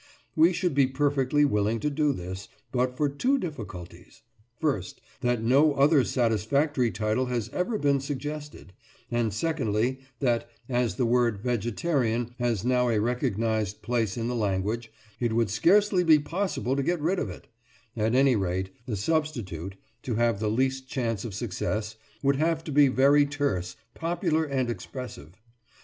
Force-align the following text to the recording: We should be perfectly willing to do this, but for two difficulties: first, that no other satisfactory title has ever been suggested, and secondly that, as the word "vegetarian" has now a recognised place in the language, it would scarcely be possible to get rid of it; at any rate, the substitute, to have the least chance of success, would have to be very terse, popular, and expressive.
We 0.35 0.51
should 0.51 0.73
be 0.73 0.87
perfectly 0.87 1.45
willing 1.45 1.79
to 1.81 1.91
do 1.91 2.11
this, 2.11 2.47
but 2.71 2.97
for 2.97 3.07
two 3.07 3.37
difficulties: 3.37 4.23
first, 4.59 4.99
that 5.19 5.43
no 5.43 5.75
other 5.75 6.03
satisfactory 6.03 6.89
title 6.89 7.27
has 7.27 7.49
ever 7.49 7.77
been 7.77 7.99
suggested, 7.99 8.73
and 9.11 9.31
secondly 9.31 9.99
that, 10.19 10.49
as 10.67 10.95
the 10.95 11.05
word 11.05 11.37
"vegetarian" 11.43 12.33
has 12.39 12.65
now 12.65 12.89
a 12.89 12.99
recognised 12.99 13.83
place 13.83 14.17
in 14.17 14.27
the 14.27 14.33
language, 14.33 14.91
it 15.19 15.33
would 15.33 15.51
scarcely 15.51 16.03
be 16.03 16.17
possible 16.17 16.75
to 16.75 16.81
get 16.81 16.99
rid 16.99 17.19
of 17.19 17.29
it; 17.29 17.45
at 17.95 18.15
any 18.15 18.35
rate, 18.35 18.71
the 18.87 18.95
substitute, 18.95 19.75
to 20.01 20.15
have 20.15 20.39
the 20.39 20.49
least 20.49 20.87
chance 20.87 21.23
of 21.23 21.35
success, 21.35 21.95
would 22.23 22.37
have 22.37 22.63
to 22.63 22.71
be 22.71 22.87
very 22.87 23.23
terse, 23.23 23.75
popular, 23.93 24.45
and 24.45 24.67
expressive. 24.67 25.39